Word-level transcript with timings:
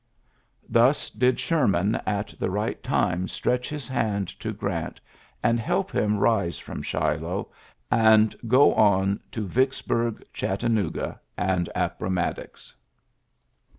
''Thus 0.67 1.11
did 1.11 1.39
Sherman 1.39 1.93
at 2.07 2.33
the 2.39 2.49
right 2.49 2.81
time 2.81 3.27
stretch 3.27 3.69
his 3.69 3.87
hand 3.87 4.29
to 4.39 4.51
Grants 4.51 4.99
I 5.43 5.47
and 5.49 5.59
help 5.59 5.91
him 5.91 6.17
rise 6.17 6.57
from 6.57 6.81
Shiloh, 6.81 7.51
and 7.91 8.35
go 8.47 8.73
I 8.73 8.79
on 8.81 9.19
to 9.33 9.45
Vicksburg, 9.47 10.25
Chattanooga, 10.33 11.21
and 11.37 11.69
Ap 11.75 12.01
L 12.01 12.07
pomattox. 12.09 12.73